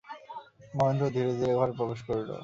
মহেন্দ্র 0.73 1.05
ধীরে 1.15 1.31
ধীরে 1.39 1.53
ঘরে 1.59 1.73
প্রবেশ 1.79 1.99
করিল। 2.07 2.31